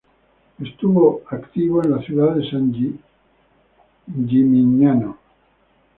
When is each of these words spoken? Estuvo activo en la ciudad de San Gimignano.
Estuvo 0.59 1.21
activo 1.29 1.83
en 1.83 1.91
la 1.91 2.01
ciudad 2.01 2.33
de 2.35 2.49
San 2.49 2.73
Gimignano. 2.73 5.15